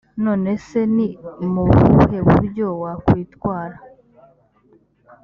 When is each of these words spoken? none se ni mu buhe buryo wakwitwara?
none 0.23 0.49
se 0.67 0.79
ni 0.95 1.07
mu 1.53 1.61
buhe 1.69 2.19
buryo 2.27 2.67
wakwitwara? 2.81 3.77